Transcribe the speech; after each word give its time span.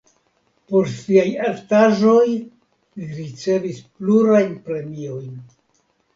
Por 0.69 0.87
siaj 0.93 1.25
artaĵoj 1.49 2.23
li 2.31 3.11
ricevis 3.19 3.83
plurajn 4.01 4.59
premiojn. 4.67 5.31